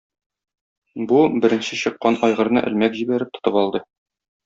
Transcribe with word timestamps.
Бу- 1.11 1.19
беренче 1.45 1.81
чыккан 1.83 2.19
айгырны 2.31 2.67
элмәк 2.73 3.01
җибәреп, 3.03 3.33
тотып 3.39 3.65
алды. 3.67 3.89